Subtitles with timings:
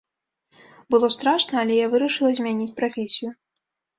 [0.93, 3.31] Было страшна, але я вырашыла змяніць прафесію.